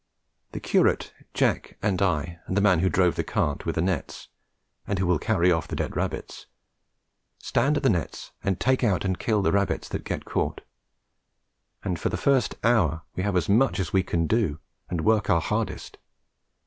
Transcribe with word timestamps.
The 0.53 0.59
curate, 0.59 1.13
Jack 1.35 1.77
and 1.79 2.01
I, 2.01 2.39
and 2.47 2.57
the 2.57 2.61
man 2.61 2.79
who 2.79 2.89
drove 2.89 3.13
the 3.13 3.23
cart 3.23 3.67
with 3.67 3.75
the 3.75 3.83
nets, 3.83 4.29
and 4.87 4.97
who 4.97 5.05
will 5.05 5.19
carry 5.19 5.51
off 5.51 5.67
the 5.67 5.75
dead 5.75 5.95
rabbits, 5.95 6.47
stand 7.37 7.77
at 7.77 7.83
the 7.83 7.89
nets 7.91 8.31
and 8.43 8.59
take 8.59 8.83
out 8.83 9.05
and 9.05 9.19
kill 9.19 9.43
the 9.43 9.51
rabbits 9.51 9.87
that 9.89 10.03
get 10.03 10.25
caught; 10.25 10.61
and 11.83 11.99
for 11.99 12.09
the 12.09 12.17
first 12.17 12.55
hour 12.63 13.03
we 13.15 13.21
have 13.21 13.35
as 13.35 13.47
much 13.47 13.79
as 13.79 13.93
we 13.93 14.01
can 14.01 14.25
do, 14.25 14.57
and 14.89 15.01
work 15.01 15.29
our 15.29 15.39
hardest. 15.39 15.99